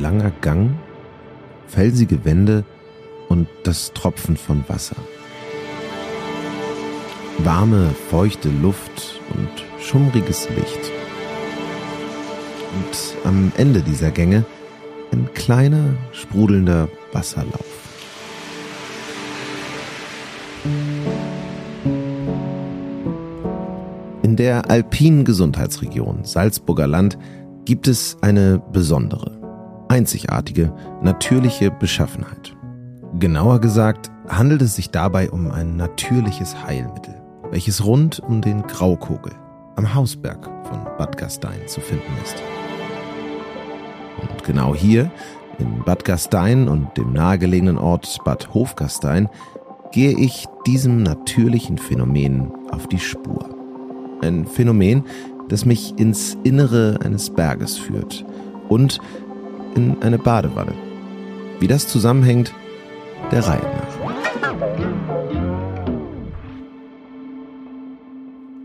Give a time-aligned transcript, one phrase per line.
[0.00, 0.78] langer Gang,
[1.66, 2.64] felsige Wände
[3.28, 4.96] und das Tropfen von Wasser.
[7.38, 9.48] Warme, feuchte Luft und
[9.82, 10.92] schummriges Licht.
[12.74, 14.44] Und am Ende dieser Gänge
[15.12, 17.64] ein kleiner, sprudelnder Wasserlauf.
[24.22, 27.18] In der alpinen Gesundheitsregion Salzburger Land
[27.64, 29.39] gibt es eine besondere,
[29.90, 30.72] einzigartige,
[31.02, 32.56] natürliche Beschaffenheit.
[33.18, 39.32] Genauer gesagt handelt es sich dabei um ein natürliches Heilmittel, welches rund um den Graukogel
[39.74, 42.36] am Hausberg von Bad Gastein zu finden ist.
[44.22, 45.10] Und genau hier,
[45.58, 49.28] in Bad Gastein und dem nahegelegenen Ort Bad Hofgastein,
[49.90, 53.44] gehe ich diesem natürlichen Phänomen auf die Spur.
[54.22, 55.04] Ein Phänomen,
[55.48, 58.24] das mich ins Innere eines Berges führt
[58.68, 59.00] und
[59.74, 60.74] in eine Badewanne.
[61.58, 62.52] Wie das zusammenhängt,
[63.30, 63.90] der Reihe nach.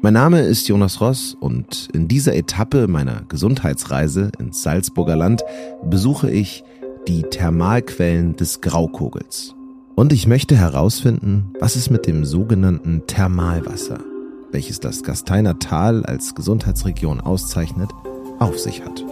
[0.06, 5.44] Mein Name ist Jonas Ross und in dieser Etappe meiner Gesundheitsreise ins Salzburger Land
[5.84, 6.64] besuche ich
[7.08, 9.56] die Thermalquellen des Graukogels.
[9.96, 14.00] Und ich möchte herausfinden, was es mit dem sogenannten Thermalwasser,
[14.52, 17.90] welches das Gasteiner Tal als Gesundheitsregion auszeichnet,
[18.38, 19.04] auf sich hat.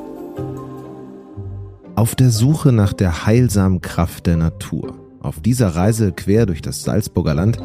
[1.95, 6.81] Auf der Suche nach der heilsamen Kraft der Natur, auf dieser Reise quer durch das
[6.81, 7.59] Salzburger Land,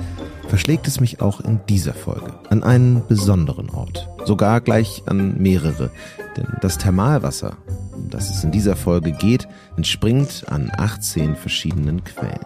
[0.48, 5.90] verschlägt es mich auch in dieser Folge an einen besonderen Ort, sogar gleich an mehrere,
[6.36, 7.56] denn das Thermalwasser,
[7.94, 12.44] um das es in dieser Folge geht, entspringt an 18 verschiedenen Quellen.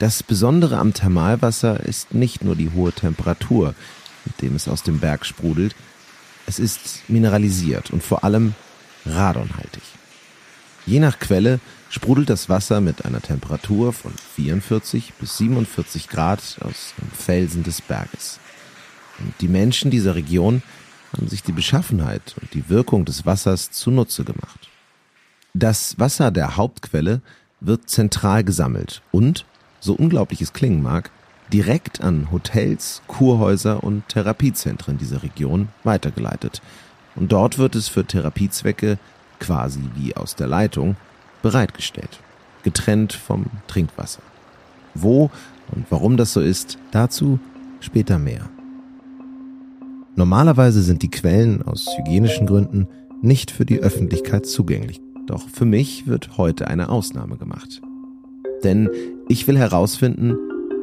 [0.00, 3.76] Das Besondere am Thermalwasser ist nicht nur die hohe Temperatur,
[4.24, 5.76] mit dem es aus dem Berg sprudelt,
[6.46, 8.54] es ist mineralisiert und vor allem
[9.06, 9.82] radonhaltig.
[10.86, 16.94] Je nach Quelle sprudelt das Wasser mit einer Temperatur von 44 bis 47 Grad aus
[17.00, 18.38] dem Felsen des Berges.
[19.18, 20.62] Und die Menschen dieser Region
[21.12, 24.68] haben sich die Beschaffenheit und die Wirkung des Wassers zunutze gemacht.
[25.54, 27.22] Das Wasser der Hauptquelle
[27.60, 29.46] wird zentral gesammelt und,
[29.80, 31.10] so unglaublich es klingen mag,
[31.54, 36.60] direkt an Hotels, Kurhäuser und Therapiezentren dieser Region weitergeleitet.
[37.14, 38.98] Und dort wird es für Therapiezwecke
[39.38, 40.96] quasi wie aus der Leitung
[41.42, 42.18] bereitgestellt,
[42.64, 44.20] getrennt vom Trinkwasser.
[44.94, 45.30] Wo
[45.70, 47.38] und warum das so ist, dazu
[47.78, 48.50] später mehr.
[50.16, 52.88] Normalerweise sind die Quellen aus hygienischen Gründen
[53.22, 55.00] nicht für die Öffentlichkeit zugänglich.
[55.26, 57.80] Doch für mich wird heute eine Ausnahme gemacht.
[58.64, 58.90] Denn
[59.28, 60.36] ich will herausfinden,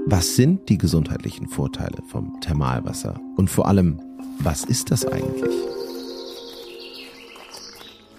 [0.06, 4.00] was sind die gesundheitlichen Vorteile vom Thermalwasser und vor allem,
[4.40, 5.56] was ist das eigentlich?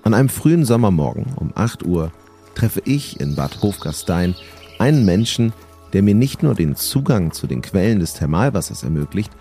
[0.04, 2.12] An einem frühen Sommermorgen um 8 Uhr
[2.54, 4.34] treffe ich in Bad Hofgastein
[4.78, 5.52] einen Menschen,
[5.92, 9.32] der mir nicht nur den Zugang zu den Quellen des Thermalwassers ermöglicht,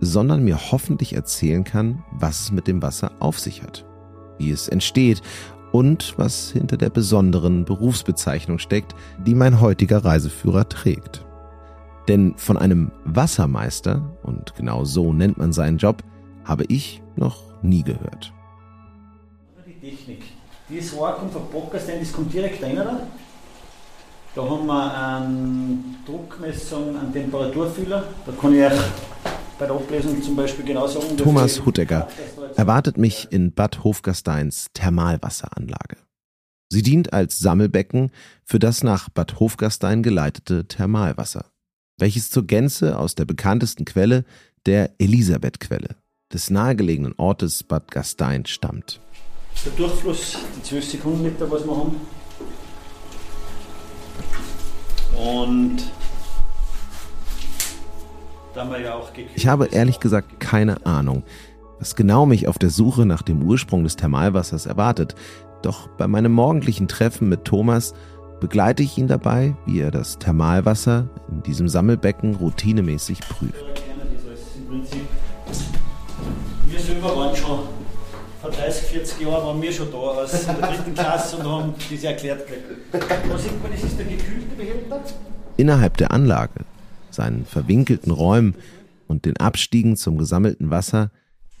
[0.00, 3.84] sondern mir hoffentlich erzählen kann, was es mit dem Wasser auf sich hat,
[4.38, 5.22] wie es entsteht
[5.72, 8.94] und was hinter der besonderen Berufsbezeichnung steckt,
[9.24, 11.24] die mein heutiger Reiseführer trägt.
[12.08, 16.02] Denn von einem Wassermeister, und genau so nennt man seinen Job,
[16.44, 18.32] habe ich noch nie gehört.
[19.66, 20.22] Die Technik.
[20.68, 22.76] Das Rohr kommt von Bockerstein, das kommt direkt rein.
[22.76, 23.00] Da,
[24.34, 28.04] da haben wir eine Druckmessung, einen Temperaturfühler.
[28.26, 28.80] Da kann ich euch
[29.58, 31.16] bei der Ablesung zum Beispiel genau sagen.
[31.16, 32.08] Thomas Huttegger
[32.56, 35.96] erwartet mich in Bad Hofgasteins Thermalwasseranlage.
[36.70, 38.10] Sie dient als Sammelbecken
[38.44, 41.46] für das nach Bad Hofgastein geleitete Thermalwasser,
[41.98, 44.24] welches zur Gänze aus der bekanntesten Quelle,
[44.66, 45.96] der Elisabethquelle,
[46.32, 49.00] des nahegelegenen Ortes Bad Gastein stammt
[49.64, 51.96] der Durchfluss, die 12 Sekundenmeter, was wir haben.
[55.16, 55.90] Und
[58.54, 59.10] da haben wir ja auch.
[59.34, 61.22] Ich habe ehrlich gesagt keine Ahnung,
[61.78, 65.14] was genau mich auf der Suche nach dem Ursprung des Thermalwassers erwartet.
[65.62, 67.94] Doch bei meinem morgendlichen Treffen mit Thomas
[68.44, 73.54] begleite ich ihn dabei, wie er das Thermalwasser in diesem Sammelbecken routinemäßig prüft.
[76.66, 77.60] Wir selber waren schon
[78.42, 82.04] vor 30, 40 Jahren waren wir schon da aus der dritten Klasse und haben das
[82.04, 83.30] erklärt gekriegt.
[83.30, 85.00] Was sieht man, das ist der gekühlte Behälter?
[85.56, 86.66] Innerhalb der Anlage,
[87.10, 88.56] seinen verwinkelten Räumen
[89.08, 91.10] und den Abstiegen zum gesammelten Wasser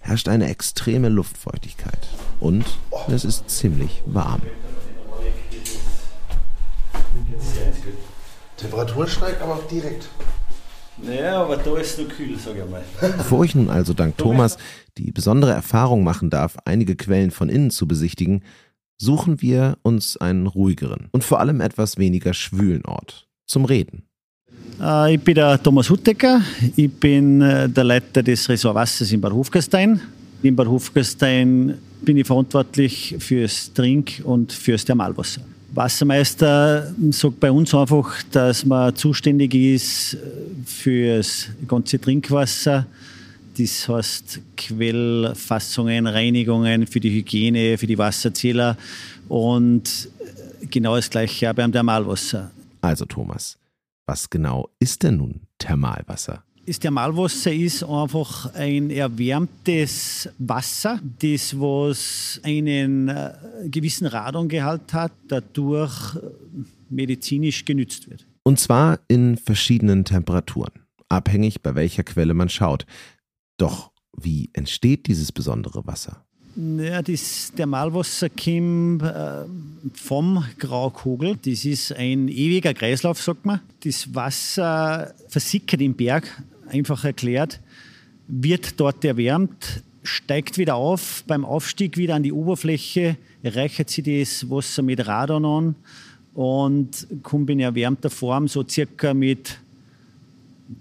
[0.00, 2.08] herrscht eine extreme Luftfeuchtigkeit
[2.40, 2.66] und
[3.08, 4.42] es ist ziemlich warm.
[8.56, 10.08] Temperatur steigt aber auch direkt.
[11.02, 12.84] Ja, aber da ist es noch kühl, sage ich mal.
[13.16, 14.58] Bevor ich nun also dank Thomas
[14.96, 18.42] die besondere Erfahrung machen darf, einige Quellen von innen zu besichtigen,
[18.96, 24.04] suchen wir uns einen ruhigeren und vor allem etwas weniger schwülen Ort zum Reden.
[24.80, 26.40] Äh, ich bin der Thomas Huttecker,
[26.76, 30.00] ich bin äh, der Leiter des Ressort Wassers in Bad Hofgastein.
[30.42, 35.40] In Bad Hofgastein bin ich verantwortlich fürs Trink- und fürs Thermalwasser.
[35.74, 40.16] Wassermeister sagt bei uns einfach, dass man zuständig ist
[40.64, 42.86] fürs ganze Trinkwasser.
[43.58, 48.76] Das heißt Quellfassungen, Reinigungen für die Hygiene, für die Wasserzähler
[49.28, 50.08] und
[50.70, 52.50] genau das gleiche auch beim Thermalwasser.
[52.80, 53.58] Also Thomas,
[54.06, 56.44] was genau ist denn nun Thermalwasser?
[56.66, 63.32] Das Thermalwasser ist einfach ein erwärmtes Wasser, das was einen äh,
[63.66, 66.20] gewissen Radongehalt hat, dadurch äh,
[66.88, 68.26] medizinisch genützt wird.
[68.44, 70.72] Und zwar in verschiedenen Temperaturen,
[71.10, 72.86] abhängig bei welcher Quelle man schaut.
[73.58, 76.24] Doch wie entsteht dieses besondere Wasser?
[76.56, 79.44] Ja, das Thermalwasser kommt äh,
[79.92, 81.36] vom Graukogel.
[81.44, 83.60] Das ist ein ewiger Kreislauf, sagt man.
[83.82, 87.60] Das Wasser versickert im Berg einfach erklärt,
[88.26, 94.48] wird dort erwärmt, steigt wieder auf, beim Aufstieg wieder an die Oberfläche, erreicht sie das
[94.50, 95.74] Wasser mit Radon an
[96.34, 99.58] und kommt in erwärmter Form so circa mit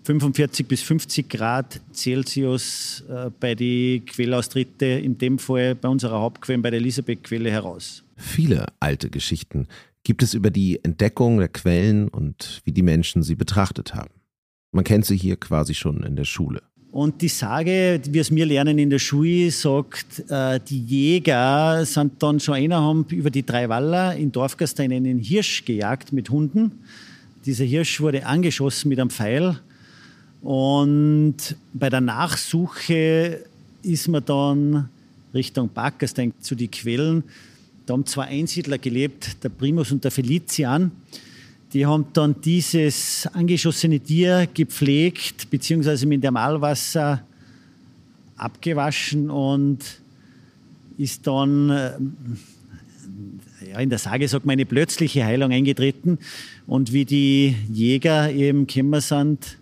[0.03, 6.59] 45 bis 50 Grad Celsius äh, bei den Quellaustritte, in dem Fall bei unserer Hauptquelle,
[6.59, 8.03] bei der Elisabeth-Quelle heraus.
[8.15, 9.67] Viele alte Geschichten
[10.03, 14.13] gibt es über die Entdeckung der Quellen und wie die Menschen sie betrachtet haben.
[14.73, 16.61] Man kennt sie hier quasi schon in der Schule.
[16.91, 22.21] Und die Sage, wie es wir lernen in der Schule, sagt, äh, die Jäger sind
[22.21, 26.71] dann schon einer, haben über die drei Waller in Dorfgastein einen Hirsch gejagt mit Hunden.
[27.45, 29.59] Dieser Hirsch wurde angeschossen mit einem Pfeil.
[30.41, 33.43] Und bei der Nachsuche
[33.81, 34.89] ist man dann
[35.33, 37.23] Richtung Backerstein zu den Quellen.
[37.85, 40.91] Da haben zwei Einsiedler gelebt, der Primus und der Felician.
[41.73, 47.25] Die haben dann dieses angeschossene Tier gepflegt, beziehungsweise mit Thermalwasser
[48.37, 49.79] abgewaschen und
[50.99, 51.93] ist dann, äh,
[53.71, 56.19] ja, in der Sage sagt man, eine plötzliche Heilung eingetreten.
[56.67, 59.57] Und wie die Jäger eben gekommen sind,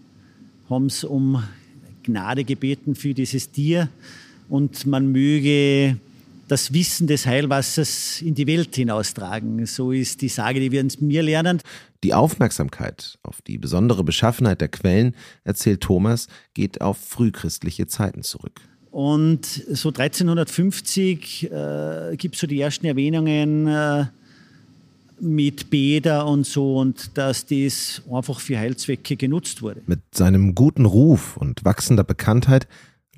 [0.69, 1.41] haben sie um
[2.03, 3.87] Gnade gebeten für dieses Tier
[4.49, 5.95] und man möge
[6.51, 9.65] das Wissen des Heilwassers in die Welt hinaustragen.
[9.65, 11.61] So ist die Sage, die wir uns mir lernen.
[12.03, 15.15] Die Aufmerksamkeit auf die besondere Beschaffenheit der Quellen,
[15.45, 18.59] erzählt Thomas, geht auf frühchristliche Zeiten zurück.
[18.89, 24.05] Und so 1350 äh, gibt es so die ersten Erwähnungen äh,
[25.21, 29.83] mit Bäder und so und dass das einfach für Heilzwecke genutzt wurde.
[29.85, 32.67] Mit seinem guten Ruf und wachsender Bekanntheit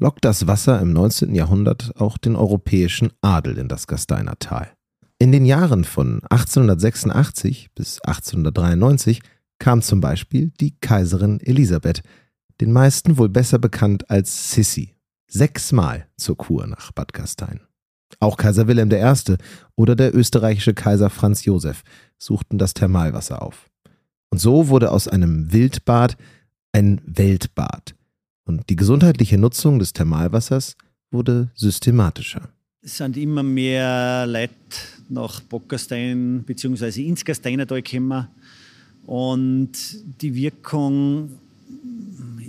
[0.03, 1.33] lockt das Wasser im 19.
[1.33, 4.69] Jahrhundert auch den europäischen Adel in das Gasteiner Tal.
[5.17, 9.21] In den Jahren von 1886 bis 1893
[9.59, 12.01] kam zum Beispiel die Kaiserin Elisabeth,
[12.59, 14.94] den meisten wohl besser bekannt als Sissi,
[15.27, 17.61] sechsmal zur Kur nach Bad Gastein.
[18.19, 19.38] Auch Kaiser Wilhelm I.
[19.77, 21.81] oder der österreichische Kaiser Franz Josef
[22.17, 23.69] suchten das Thermalwasser auf.
[24.31, 26.17] Und so wurde aus einem Wildbad
[26.73, 27.95] ein Weltbad,
[28.45, 30.76] und die gesundheitliche Nutzung des Thermalwassers
[31.12, 32.50] wurde systematischer.
[32.81, 34.52] Es sind immer mehr Leute
[35.09, 37.07] nach Bockerstein bzw.
[37.07, 38.28] ins Gasteinertal gekommen.
[39.06, 39.71] Und
[40.21, 41.30] die Wirkung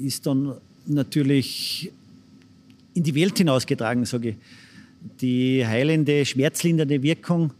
[0.03, 0.55] ist dann
[0.87, 1.93] natürlich
[2.95, 4.37] in die Welt hinausgetragen, sage ich.
[5.21, 7.53] Die heilende, schmerzlindernde Wirkung.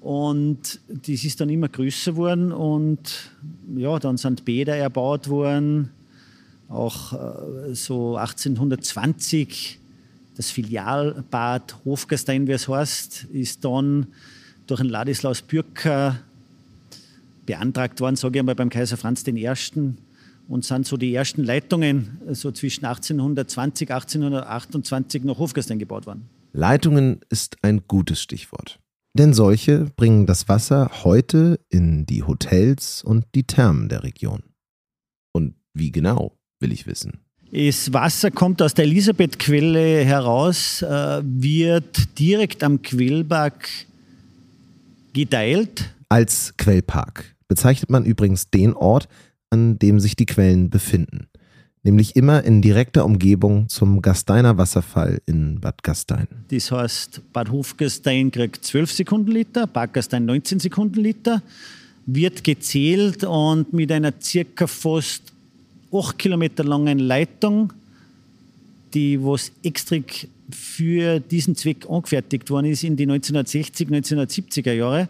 [0.00, 2.52] Und das ist dann immer größer geworden.
[2.52, 3.30] Und
[3.76, 5.90] ja, dann sind Bäder erbaut worden
[6.68, 9.78] auch äh, so 1820
[10.36, 14.08] das Filialbad Hofgastein, wie es heißt, ist dann
[14.66, 16.18] durch den Ladislaus Bürker
[17.46, 19.48] beantragt worden, sage ich einmal, beim Kaiser Franz I.
[20.48, 26.28] Und sind so die ersten Leitungen so zwischen 1820 1828 nach Hofgastein gebaut worden.
[26.52, 28.78] Leitungen ist ein gutes Stichwort.
[29.14, 34.42] Denn solche bringen das Wasser heute in die Hotels und die Thermen der Region.
[35.32, 36.36] Und wie genau?
[36.60, 37.20] Will ich wissen.
[37.52, 43.68] Das Wasser kommt aus der Elisabeth-Quelle heraus, äh, wird direkt am Quellpark
[45.12, 45.94] geteilt.
[46.08, 49.08] Als Quellpark bezeichnet man übrigens den Ort,
[49.50, 51.28] an dem sich die Quellen befinden.
[51.84, 56.26] Nämlich immer in direkter Umgebung zum Gasteiner Wasserfall in Bad Gastein.
[56.48, 61.42] Das heißt, Bad Hofgastein kriegt 12 Sekunden Liter, Bad Gastein 19 Sekunden Liter,
[62.06, 65.32] wird gezählt und mit einer circa fast
[65.92, 67.72] acht Kilometer langen Leitung,
[68.94, 69.96] die was extra
[70.50, 75.08] für diesen Zweck angefertigt worden ist in die 1960, 1970er Jahre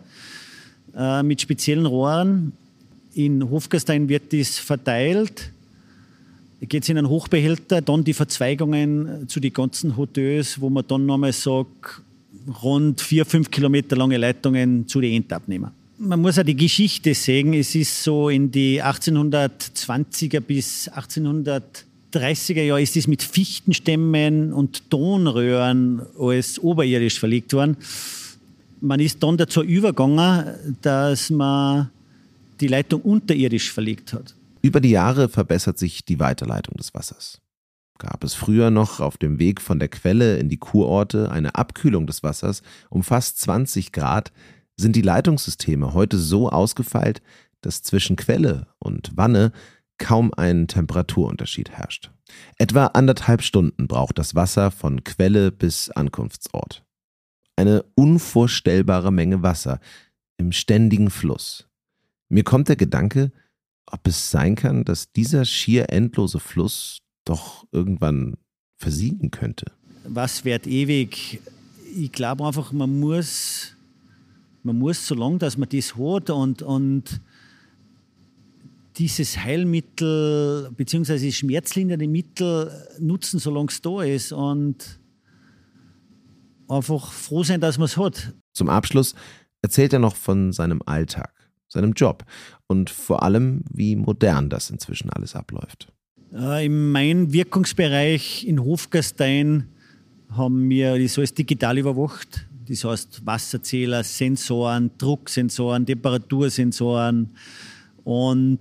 [0.96, 2.52] äh, mit speziellen Rohren.
[3.14, 5.50] In Hofgastein wird dies verteilt.
[6.60, 11.04] Geht es in einen Hochbehälter, dann die Verzweigungen zu den ganzen Hotels, wo man dann
[11.04, 12.00] nochmal sagt,
[12.62, 15.72] rund vier, fünf Kilometer lange Leitungen zu den Endabnehmern.
[15.98, 17.54] Man muss auch die Geschichte sehen.
[17.54, 26.02] Es ist so in die 1820er bis 1830er Jahre ist es mit Fichtenstämmen und Tonröhren
[26.18, 27.78] als oberirdisch verlegt worden.
[28.82, 31.90] Man ist dann dazu übergegangen, dass man
[32.60, 34.34] die Leitung unterirdisch verlegt hat.
[34.60, 37.40] Über die Jahre verbessert sich die Weiterleitung des Wassers.
[37.98, 42.06] Gab es früher noch auf dem Weg von der Quelle in die Kurorte eine Abkühlung
[42.06, 44.32] des Wassers um fast 20 Grad,
[44.76, 47.22] sind die Leitungssysteme heute so ausgefeilt,
[47.60, 49.52] dass zwischen Quelle und Wanne
[49.98, 52.10] kaum ein Temperaturunterschied herrscht.
[52.58, 56.84] Etwa anderthalb Stunden braucht das Wasser von Quelle bis Ankunftsort.
[57.56, 59.80] Eine unvorstellbare Menge Wasser
[60.36, 61.66] im ständigen Fluss.
[62.28, 63.32] Mir kommt der Gedanke,
[63.86, 68.36] ob es sein kann, dass dieser schier endlose Fluss doch irgendwann
[68.76, 69.72] versiegen könnte.
[70.04, 71.40] Was wird ewig?
[71.96, 73.75] Ich glaube einfach, man muss,
[74.66, 77.20] man muss, solange dass man das hat und, und
[78.96, 81.30] dieses Heilmittel bzw.
[81.30, 85.00] schmerzlindernde Mittel nutzen, solange es da ist und
[86.68, 88.34] einfach froh sein, dass man es hat.
[88.52, 89.14] Zum Abschluss
[89.62, 91.32] erzählt er noch von seinem Alltag,
[91.68, 92.24] seinem Job
[92.66, 95.92] und vor allem, wie modern das inzwischen alles abläuft.
[96.32, 99.68] In meinem Wirkungsbereich in Hofgastein
[100.30, 102.45] haben wir das alles digital überwacht.
[102.68, 107.30] Das heißt Wasserzähler, Sensoren, Drucksensoren, Temperatursensoren.
[108.04, 108.60] Und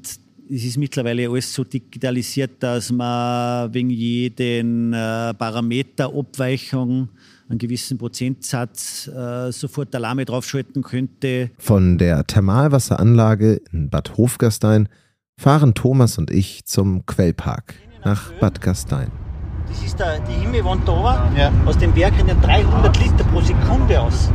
[0.50, 7.10] es ist mittlerweile alles so digitalisiert, dass man wegen jeden äh, Parameterabweichung
[7.50, 11.52] einen gewissen Prozentsatz äh, sofort Alarme draufschalten könnte.
[11.58, 14.90] Von der Thermalwasseranlage in Bad Hofgastein
[15.38, 19.25] fahren Thomas und ich zum Quellpark nach Bad Gastein.
[19.68, 21.36] Das ist der, die Himmelwand da oben.
[21.36, 21.52] Ja.
[21.66, 24.30] Aus dem Berg rennen 300 Liter pro Sekunde aus.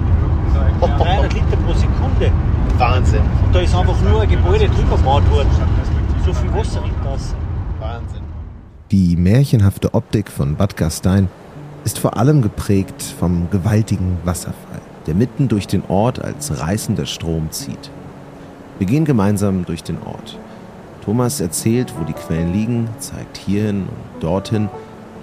[0.80, 2.32] 300 Liter pro Sekunde.
[2.78, 3.22] Wahnsinn.
[3.44, 5.48] Und da ist einfach nur ein Gebäude drüber gebaut worden.
[6.24, 7.34] So viel Wasser rinnt aus.
[7.78, 8.22] Wahnsinn.
[8.90, 11.28] Die märchenhafte Optik von Bad Gastein
[11.84, 17.50] ist vor allem geprägt vom gewaltigen Wasserfall, der mitten durch den Ort als reißender Strom
[17.50, 17.90] zieht.
[18.78, 20.38] Wir gehen gemeinsam durch den Ort.
[21.04, 24.68] Thomas erzählt, wo die Quellen liegen, zeigt hierhin und dorthin.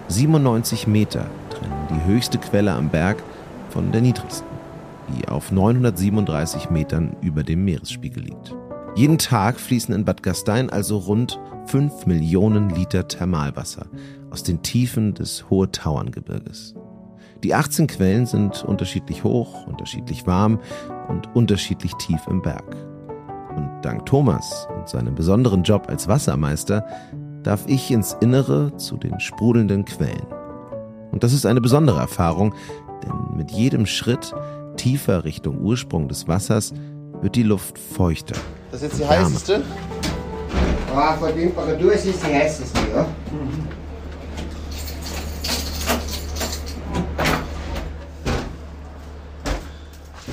[0.09, 3.21] 97 Meter trennen die höchste Quelle am Berg
[3.69, 4.47] von der niedrigsten,
[5.09, 8.55] die auf 937 Metern über dem Meeresspiegel liegt.
[8.95, 13.87] Jeden Tag fließen in Bad Gastein also rund 5 Millionen Liter Thermalwasser
[14.31, 16.73] aus den Tiefen des Hohe Tauerngebirges.
[17.43, 20.59] Die 18 Quellen sind unterschiedlich hoch, unterschiedlich warm
[21.09, 22.75] und unterschiedlich tief im Berg.
[23.55, 26.85] Und dank Thomas und seinem besonderen Job als Wassermeister
[27.47, 30.27] darf ich ins Innere zu den sprudelnden Quellen.
[31.13, 32.53] Und das ist eine besondere Erfahrung,
[33.01, 34.33] denn mit jedem Schritt
[34.75, 36.73] tiefer Richtung Ursprung des Wassers
[37.21, 38.35] wird die Luft feuchter.
[38.69, 39.63] Das ist jetzt die heißeste?
[40.93, 43.03] Ah, von Temperatur ist es die heißeste, ja.
[43.31, 43.67] Mhm.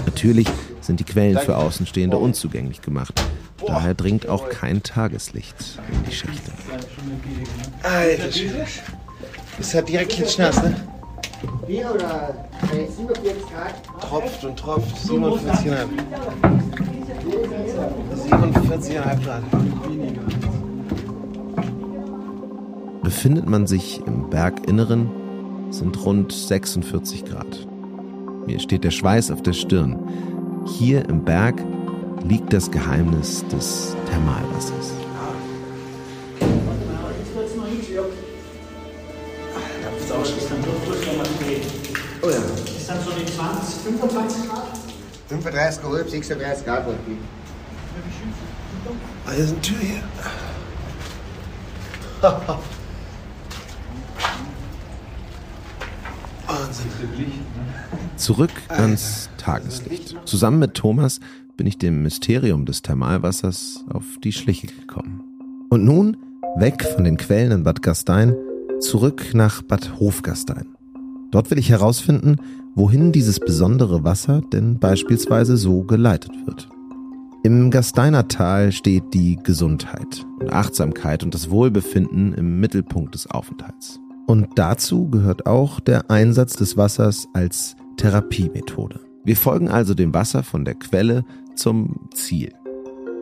[0.04, 0.48] Natürlich
[0.84, 3.20] sind die Quellen für Außenstehende unzugänglich gemacht.
[3.66, 6.52] Daher dringt auch kein Tageslicht in die Schächte.
[7.82, 8.66] Alter Schwede.
[9.58, 10.76] Ist halt direkt klitschnass, ne?
[11.66, 12.34] Bier oder
[12.70, 13.74] 47 Grad?
[14.00, 14.96] Tropft und tropft.
[15.08, 15.88] 47,5.
[18.28, 19.42] 47,5 Grad.
[23.02, 25.10] Befindet man sich im Berginneren,
[25.70, 27.66] sind rund 46 Grad.
[28.46, 29.98] Mir steht der Schweiß auf der Stirn.
[30.66, 31.62] Hier im Berg
[32.22, 34.92] liegt das Geheimnis des Thermalwassers.
[42.22, 42.36] Oh ja.
[42.36, 44.64] Ist dann so die 20, 25 Grad?
[45.30, 46.86] 35,5, 36 Grad.
[49.26, 50.02] Ah, hier ist eine Tür hier.
[58.16, 60.16] Zurück ans Tageslicht.
[60.24, 61.20] Zusammen mit Thomas
[61.56, 65.22] bin ich dem Mysterium des Thermalwassers auf die Schliche gekommen.
[65.70, 66.16] Und nun
[66.56, 68.34] weg von den Quellen in Bad Gastein,
[68.80, 70.66] zurück nach Bad Hofgastein.
[71.30, 72.36] Dort will ich herausfinden,
[72.74, 76.68] wohin dieses besondere Wasser denn beispielsweise so geleitet wird.
[77.42, 84.00] Im Gasteiner Tal steht die Gesundheit und Achtsamkeit und das Wohlbefinden im Mittelpunkt des Aufenthalts.
[84.26, 89.00] Und dazu gehört auch der Einsatz des Wassers als Therapiemethode.
[89.24, 91.24] Wir folgen also dem Wasser von der Quelle
[91.56, 92.52] zum Ziel.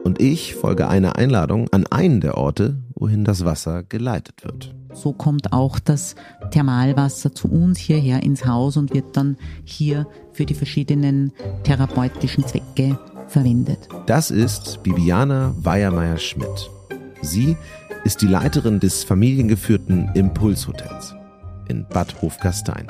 [0.05, 4.75] Und ich folge einer Einladung an einen der Orte, wohin das Wasser geleitet wird.
[4.93, 6.15] So kommt auch das
[6.51, 11.33] Thermalwasser zu uns hierher ins Haus und wird dann hier für die verschiedenen
[11.63, 13.89] therapeutischen Zwecke verwendet.
[14.07, 16.71] Das ist Bibiana Weiermeier-Schmidt.
[17.23, 17.57] Sie
[18.05, 21.15] ist die Leiterin des familiengeführten Impulshotels
[21.69, 22.87] in Bad Hofgastein.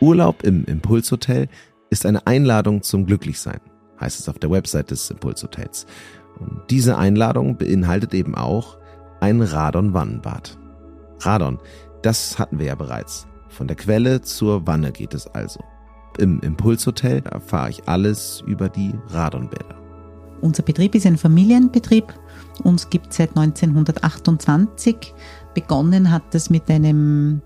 [0.00, 1.48] Urlaub im Impulshotel
[1.90, 3.60] ist eine Einladung zum Glücklichsein,
[4.00, 5.86] heißt es auf der Website des Impulshotels.
[6.38, 8.78] Und diese Einladung beinhaltet eben auch
[9.20, 10.58] ein Radon-Wannenbad.
[11.20, 11.58] Radon,
[12.00, 13.26] das hatten wir ja bereits.
[13.48, 15.60] Von der Quelle zur Wanne geht es also.
[16.18, 19.82] Im Impulshotel erfahre ich alles über die Radonbäder.
[20.42, 22.12] Unser Betrieb ist ein Familienbetrieb.
[22.62, 25.14] Uns gibt es seit 1928.
[25.54, 27.42] Begonnen hat es mit einem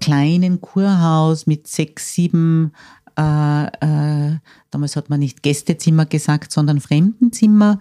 [0.00, 2.72] kleinen Kurhaus mit sechs, sieben,
[3.18, 4.38] äh, äh,
[4.70, 7.78] damals hat man nicht Gästezimmer gesagt, sondern Fremdenzimmer.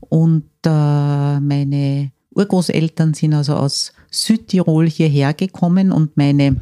[0.00, 6.56] Und äh, meine Urgroßeltern sind also aus Südtirol hierher gekommen und meine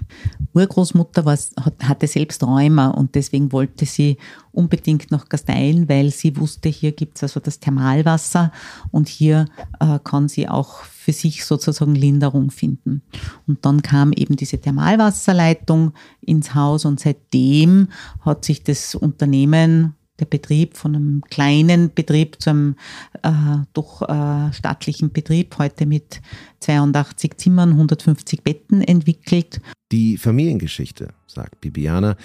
[0.54, 1.38] Urgroßmutter war,
[1.82, 4.18] hatte selbst Rheuma und deswegen wollte sie
[4.52, 8.52] unbedingt nach Gastein, weil sie wusste, hier gibt es also das Thermalwasser
[8.90, 9.46] und hier
[9.80, 13.02] äh, kann sie auch für sich sozusagen Linderung finden.
[13.46, 17.88] Und dann kam eben diese Thermalwasserleitung ins Haus und seitdem
[18.20, 22.76] hat sich das Unternehmen der Betrieb von einem kleinen Betrieb zu einem
[23.22, 23.30] äh,
[23.72, 26.20] doch äh, staatlichen Betrieb, heute mit
[26.60, 29.60] 82 Zimmern, 150 Betten entwickelt.
[29.90, 32.16] Die Familiengeschichte, sagt Bibiana,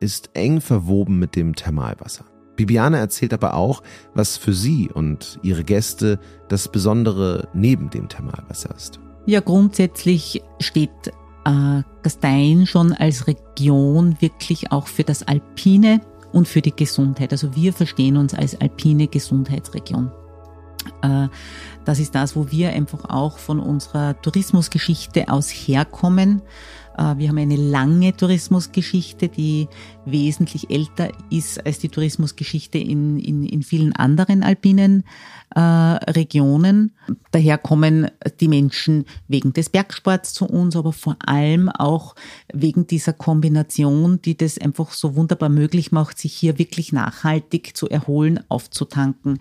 [0.00, 2.24] ist eng verwoben mit dem Thermalwasser.
[2.56, 3.82] Bibiana erzählt aber auch,
[4.14, 6.18] was für sie und ihre Gäste
[6.48, 9.00] das Besondere neben dem Thermalwasser ist.
[9.24, 10.90] Ja, grundsätzlich steht
[11.44, 16.00] äh, Gastein schon als Region wirklich auch für das Alpine
[16.32, 17.32] und für die Gesundheit.
[17.32, 20.10] Also wir verstehen uns als alpine Gesundheitsregion.
[21.02, 21.28] Äh,
[21.84, 26.42] das ist das, wo wir einfach auch von unserer Tourismusgeschichte aus herkommen.
[26.96, 29.68] Äh, wir haben eine lange Tourismusgeschichte, die
[30.04, 35.04] wesentlich älter ist als die Tourismusgeschichte in, in, in vielen anderen alpinen
[35.54, 36.92] äh, Regionen.
[37.32, 42.14] Daher kommen die Menschen wegen des Bergsports zu uns, aber vor allem auch
[42.52, 47.88] wegen dieser Kombination, die das einfach so wunderbar möglich macht, sich hier wirklich nachhaltig zu
[47.88, 49.38] erholen, aufzutanken.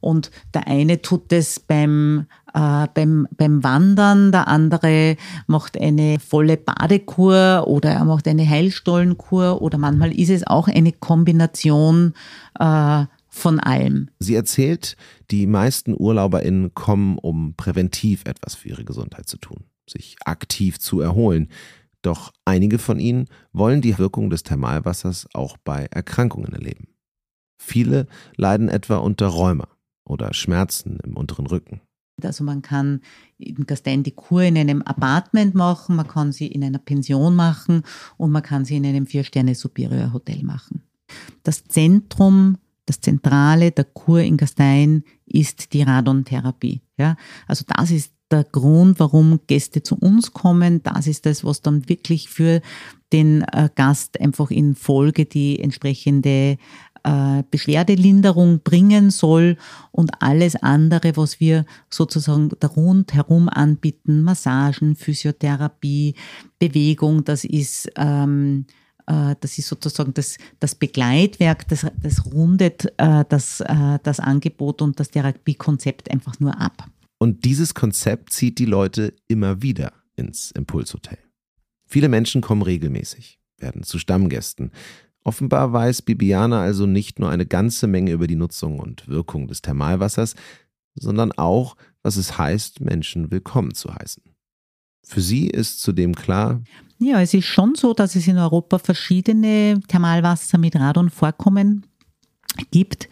[0.00, 6.56] Und der eine tut es beim äh, beim, beim Wandern, der andere macht eine volle
[6.56, 12.14] Badekur oder er macht eine Heilstollenkur oder manchmal ist es auch eine Kombination
[12.58, 14.08] äh, von allem.
[14.18, 14.96] Sie erzählt,
[15.30, 21.00] die meisten UrlauberInnen kommen, um präventiv etwas für ihre Gesundheit zu tun, sich aktiv zu
[21.00, 21.48] erholen.
[22.02, 26.88] Doch einige von ihnen wollen die Wirkung des Thermalwassers auch bei Erkrankungen erleben.
[27.60, 28.06] Viele
[28.36, 29.68] leiden etwa unter Rheuma
[30.04, 31.80] oder Schmerzen im unteren Rücken.
[32.24, 33.00] Also man kann
[33.38, 37.82] in Gastein die Kur in einem Apartment machen, man kann sie in einer Pension machen
[38.16, 40.82] und man kann sie in einem Vier-Sterne-Superior-Hotel machen.
[41.42, 46.82] Das Zentrum, das Zentrale der Kur in Gastein ist die Radontherapie.
[46.96, 47.16] Ja?
[47.46, 50.82] Also das ist der Grund, warum Gäste zu uns kommen.
[50.82, 52.60] Das ist das, was dann wirklich für
[53.12, 56.58] den äh, Gast einfach in Folge die entsprechende
[57.08, 59.56] äh, Beschwerdelinderung bringen soll
[59.92, 66.14] und alles andere, was wir sozusagen rundherum anbieten, Massagen, Physiotherapie,
[66.58, 68.66] Bewegung, das ist ähm,
[69.06, 74.82] äh, das ist sozusagen das, das Begleitwerk, das, das rundet äh, das, äh, das Angebot
[74.82, 76.86] und das Therapiekonzept einfach nur ab.
[77.18, 81.18] Und dieses Konzept zieht die Leute immer wieder ins Impulshotel.
[81.86, 84.72] Viele Menschen kommen regelmäßig, werden zu Stammgästen,
[85.28, 89.60] Offenbar weiß Bibiana also nicht nur eine ganze Menge über die Nutzung und Wirkung des
[89.60, 90.34] Thermalwassers,
[90.94, 94.22] sondern auch, was es heißt, Menschen willkommen zu heißen.
[95.04, 96.62] Für sie ist zudem klar,
[96.98, 101.84] ja, es ist schon so, dass es in Europa verschiedene Thermalwasser mit Radon vorkommen
[102.70, 103.10] gibt.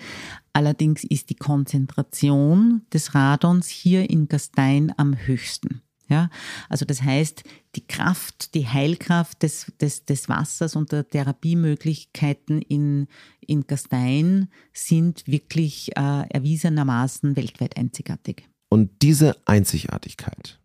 [0.55, 5.83] Allerdings ist die Konzentration des Radons hier in Gastein am höchsten.
[6.09, 6.31] Ja,
[6.69, 7.43] also das heißt,
[7.75, 13.09] die Kraft, die Heilkraft des, des, des Wassers und der Therapiemöglichkeiten in,
[13.41, 18.49] in Gastein sind wirklich äh, erwiesenermaßen weltweit einzigartig.
[18.69, 20.61] Und diese Einzigartigkeit,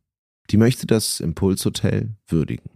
[0.51, 2.69] die möchte das Impulshotel würdigen.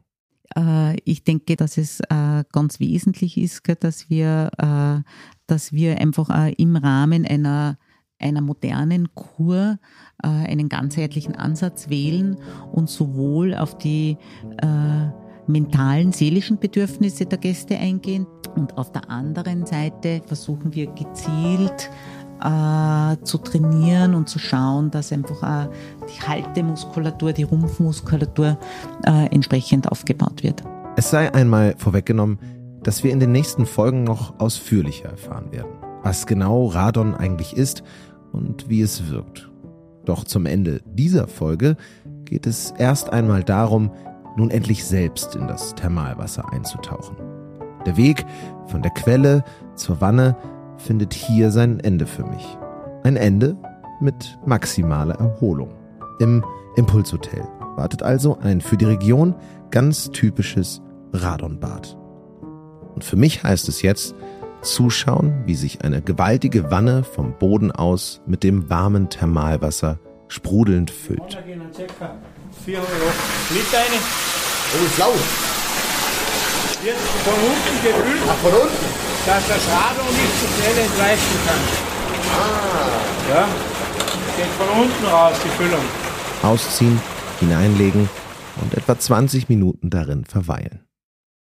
[0.58, 5.04] äh, ich denke, dass es äh, ganz wesentlich ist, dass wir, äh,
[5.46, 7.78] dass wir einfach im Rahmen einer
[8.20, 9.78] einer modernen Kur
[10.24, 12.38] äh, einen ganzheitlichen Ansatz wählen
[12.72, 14.18] und sowohl auf die
[14.62, 18.26] äh, mentalen, seelischen Bedürfnisse der Gäste eingehen
[18.56, 21.90] und auf der anderen Seite versuchen wir gezielt
[22.42, 25.70] äh, zu trainieren und zu schauen, dass einfach äh,
[26.08, 28.58] die Haltemuskulatur, die Rumpfmuskulatur
[29.06, 30.64] äh, entsprechend aufgebaut wird.
[30.98, 32.40] Es sei einmal vorweggenommen,
[32.84, 35.72] dass wir in den nächsten Folgen noch ausführlicher erfahren werden,
[36.06, 37.84] was genau Radon eigentlich ist
[38.32, 39.50] und wie es wirkt.
[40.06, 41.78] Doch zum Ende dieser Folge
[42.26, 43.92] geht es erst einmal darum,
[44.38, 47.18] nun endlich selbst in das Thermalwasser einzutauchen.
[47.88, 48.24] Der Weg
[48.68, 50.38] von der Quelle zur Wanne
[50.78, 52.58] findet hier sein Ende für mich.
[53.04, 53.58] Ein Ende
[54.00, 55.70] mit maximaler Erholung.
[56.20, 59.34] Im Impulshotel wartet also ein für die Region
[59.72, 61.98] ganz typisches Radonbad.
[62.94, 64.14] Und für mich heißt es jetzt,
[64.66, 71.38] zuschauen, wie sich eine gewaltige Wanne vom Boden aus mit dem warmen Thermalwasser sprudelnd füllt.
[72.66, 72.90] 400
[73.52, 74.02] Liter rein.
[74.74, 75.14] Oh, ist laut.
[76.84, 78.22] Wird von unten gefüllt.
[78.28, 78.86] Ach, von unten?
[79.26, 81.62] Dass das Radon nicht zu schnell entweichen kann.
[82.36, 83.06] Ah.
[83.30, 83.48] Ja,
[84.38, 85.86] geht von unten raus, die Füllung.
[86.44, 87.00] Ausziehen,
[87.40, 88.10] hineinlegen
[88.62, 90.86] und etwa 20 Minuten darin verweilen.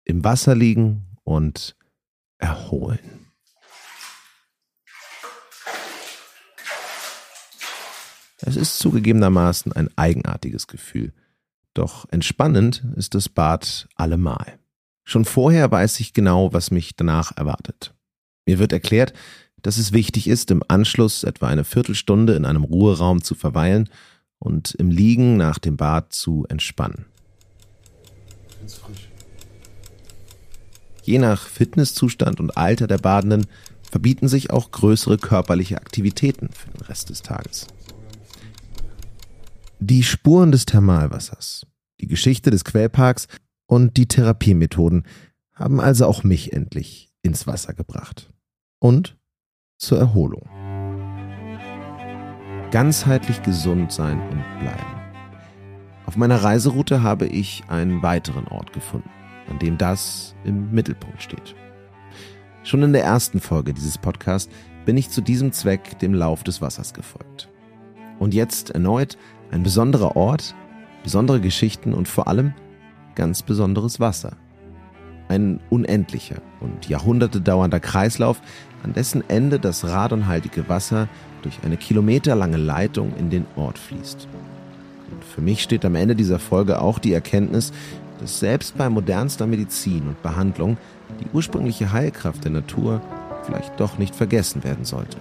[0.04, 1.76] Im Wasser liegen und
[2.44, 3.30] erholen.
[8.40, 11.14] Es ist zugegebenermaßen ein eigenartiges Gefühl.
[11.72, 14.58] Doch entspannend ist das Bad allemal.
[15.04, 17.94] Schon vorher weiß ich genau, was mich danach erwartet.
[18.44, 19.14] Mir wird erklärt,
[19.62, 23.88] dass es wichtig ist, im Anschluss etwa eine Viertelstunde in einem Ruheraum zu verweilen
[24.38, 27.06] und im Liegen nach dem Bad zu entspannen.
[28.60, 29.13] Ganz frisch.
[31.04, 33.46] Je nach Fitnesszustand und Alter der Badenden
[33.82, 37.66] verbieten sich auch größere körperliche Aktivitäten für den Rest des Tages.
[39.80, 41.66] Die Spuren des Thermalwassers,
[42.00, 43.28] die Geschichte des Quellparks
[43.66, 45.04] und die Therapiemethoden
[45.52, 48.32] haben also auch mich endlich ins Wasser gebracht.
[48.80, 49.18] Und
[49.76, 50.48] zur Erholung.
[52.70, 55.02] Ganzheitlich gesund sein und bleiben.
[56.06, 59.10] Auf meiner Reiseroute habe ich einen weiteren Ort gefunden
[59.48, 61.54] an dem das im Mittelpunkt steht.
[62.62, 64.50] Schon in der ersten Folge dieses Podcasts
[64.84, 67.48] bin ich zu diesem Zweck dem Lauf des Wassers gefolgt.
[68.18, 69.18] Und jetzt erneut
[69.50, 70.54] ein besonderer Ort,
[71.02, 72.54] besondere Geschichten und vor allem
[73.14, 74.36] ganz besonderes Wasser.
[75.28, 78.40] Ein unendlicher und Jahrhunderte dauernder Kreislauf,
[78.82, 81.08] an dessen Ende das radonhaltige Wasser
[81.42, 84.28] durch eine kilometerlange Leitung in den Ort fließt.
[85.10, 87.72] Und für mich steht am Ende dieser Folge auch die Erkenntnis,
[88.24, 90.78] dass selbst bei modernster Medizin und Behandlung
[91.20, 93.02] die ursprüngliche Heilkraft der Natur
[93.42, 95.18] vielleicht doch nicht vergessen werden sollte.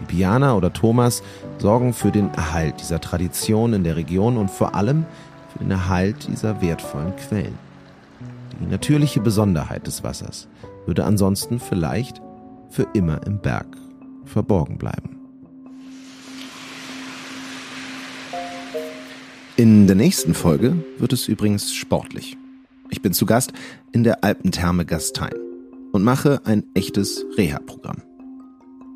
[0.00, 1.22] Die Piana oder Thomas
[1.58, 5.04] sorgen für den Erhalt dieser Tradition in der Region und vor allem
[5.52, 7.58] für den Erhalt dieser wertvollen Quellen.
[8.62, 10.48] Die natürliche Besonderheit des Wassers
[10.86, 12.22] würde ansonsten vielleicht
[12.70, 13.66] für immer im Berg
[14.24, 15.15] verborgen bleiben.
[19.58, 22.36] In der nächsten Folge wird es übrigens sportlich.
[22.90, 23.54] Ich bin zu Gast
[23.90, 25.32] in der Alpentherme Gastein
[25.92, 28.02] und mache ein echtes Reha-Programm.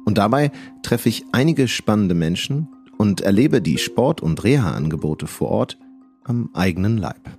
[0.05, 0.51] Und dabei
[0.83, 2.69] treffe ich einige spannende Menschen
[2.99, 5.79] und erlebe die Sport- und Reha-Angebote vor Ort
[6.25, 7.31] am eigenen Leib.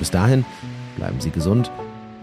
[0.00, 0.44] Bis dahin
[0.96, 1.70] bleiben Sie gesund.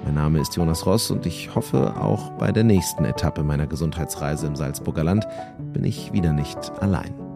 [0.03, 4.47] Mein Name ist Jonas Ross und ich hoffe, auch bei der nächsten Etappe meiner Gesundheitsreise
[4.47, 5.25] im Salzburger Land
[5.71, 7.26] bin ich wieder nicht allein.